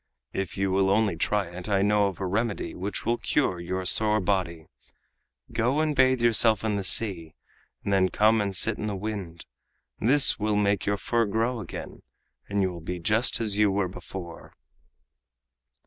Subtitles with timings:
[0.33, 3.85] If you will only try it, I know of a remedy which will cure your
[3.85, 4.65] sore body.
[5.53, 7.35] Go and bathe yourself in the sea,
[7.83, 9.45] and then come and sit in the wind.
[9.99, 12.01] This will make your fur grow again,
[12.49, 14.55] and you will be just as you were before."